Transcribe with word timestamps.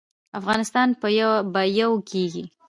افغانستان 0.39 0.87
به 1.53 1.61
یو 1.79 1.91
کیږي؟ 2.09 2.43